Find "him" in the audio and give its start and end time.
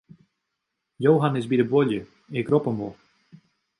2.67-2.75